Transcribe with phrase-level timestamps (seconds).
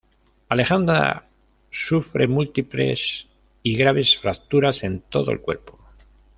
[0.49, 1.27] Alejandra
[1.69, 3.27] sufre múltiples
[3.61, 5.77] y graves fracturas en todo el cuerpo.